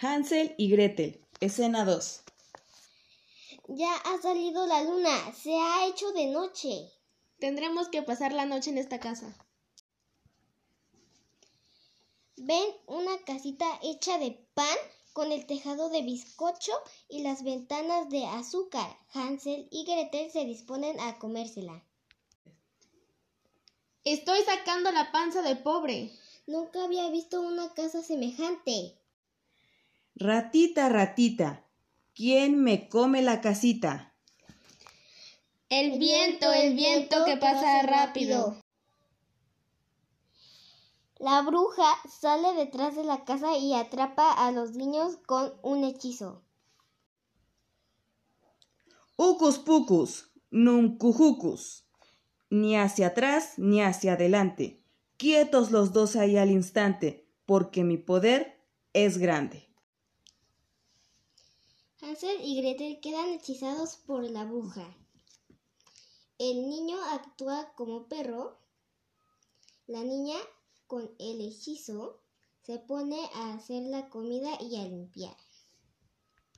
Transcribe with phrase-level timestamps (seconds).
[0.00, 2.20] Hansel y Gretel, escena 2.
[3.66, 6.88] Ya ha salido la luna, se ha hecho de noche.
[7.40, 9.34] Tendremos que pasar la noche en esta casa.
[12.36, 14.78] Ven una casita hecha de pan
[15.12, 16.72] con el tejado de bizcocho
[17.08, 18.96] y las ventanas de azúcar.
[19.14, 21.82] Hansel y Gretel se disponen a comérsela.
[24.04, 26.12] Estoy sacando la panza del pobre.
[26.46, 28.96] Nunca había visto una casa semejante.
[30.20, 31.64] Ratita, ratita,
[32.12, 34.16] ¿quién me come la casita?
[35.68, 38.56] El viento, el viento que pasa rápido.
[41.20, 46.42] La bruja sale detrás de la casa y atrapa a los niños con un hechizo.
[49.16, 51.84] Ucus pucus, nuncujucus.
[52.50, 54.82] Ni hacia atrás ni hacia adelante.
[55.16, 58.60] Quietos los dos ahí al instante, porque mi poder
[58.92, 59.67] es grande.
[62.08, 64.96] Hansel y Gretel quedan hechizados por la bruja.
[66.38, 68.56] El niño actúa como perro.
[69.86, 70.38] La niña
[70.86, 72.22] con el hechizo
[72.62, 75.36] se pone a hacer la comida y a limpiar.